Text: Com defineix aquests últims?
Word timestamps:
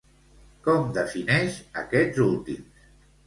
Com 0.67 0.87
defineix 0.95 1.59
aquests 1.83 2.23
últims? 2.27 2.89